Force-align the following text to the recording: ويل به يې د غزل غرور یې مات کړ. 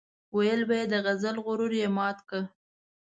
ويل 0.35 0.61
به 0.69 0.75
يې 0.79 0.85
د 0.93 0.95
غزل 1.05 1.35
غرور 1.45 1.71
یې 1.81 1.87
مات 1.97 2.17
کړ. 2.29 2.41